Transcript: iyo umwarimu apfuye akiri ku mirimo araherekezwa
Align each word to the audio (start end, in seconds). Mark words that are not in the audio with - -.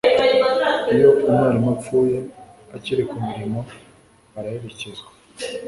iyo 0.93 1.09
umwarimu 1.25 1.67
apfuye 1.73 2.19
akiri 2.75 3.03
ku 3.09 3.15
mirimo 3.27 3.59
araherekezwa 4.37 5.09